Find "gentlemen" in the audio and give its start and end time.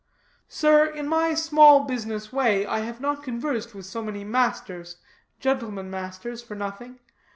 5.39-5.91